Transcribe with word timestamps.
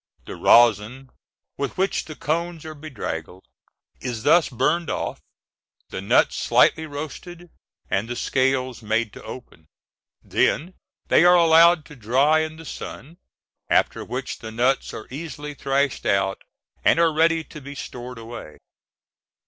The 0.25 0.35
resin, 0.35 1.11
with 1.59 1.77
which 1.77 2.05
the 2.05 2.15
cones 2.15 2.65
are 2.65 2.73
bedraggled, 2.73 3.45
is 3.99 4.23
thus 4.23 4.49
burned 4.49 4.89
off, 4.89 5.19
the 5.89 6.01
nuts 6.01 6.37
slightly 6.37 6.87
roasted, 6.87 7.51
and 7.87 8.09
the 8.09 8.15
scales 8.15 8.81
made 8.81 9.13
to 9.13 9.23
open. 9.23 9.67
Then 10.23 10.73
they 11.09 11.23
are 11.23 11.35
allowed 11.37 11.85
to 11.85 11.95
dry 11.95 12.39
in 12.39 12.55
the 12.57 12.65
sun, 12.65 13.17
after 13.69 14.03
which 14.03 14.39
the 14.39 14.49
nuts 14.49 14.91
are 14.91 15.05
easily 15.11 15.53
thrashed 15.53 16.07
out 16.07 16.41
and 16.83 16.97
are 16.99 17.13
ready 17.13 17.43
to 17.43 17.61
be 17.61 17.75
stored 17.75 18.17
away. 18.17 18.57